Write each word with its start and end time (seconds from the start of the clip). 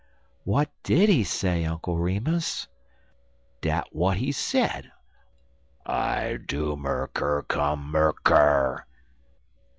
"What 0.45 0.71
did 0.81 1.09
he 1.09 1.23
say, 1.23 1.63
Uncle 1.63 1.95
Remus?" 1.99 2.67
"Dat 3.61 3.87
w'at 3.91 4.17
he 4.17 4.31
said 4.31 4.91
I 5.85 6.37
doom 6.37 6.87
er 6.87 7.11
ker 7.13 7.43
kum 7.43 7.91
mer 7.91 8.13
ker! 8.13 8.87